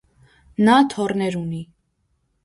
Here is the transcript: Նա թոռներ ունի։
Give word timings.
Նա 0.69 0.77
թոռներ 0.93 1.37
ունի։ 1.41 1.59